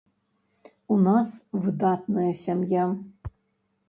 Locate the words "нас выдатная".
1.07-2.31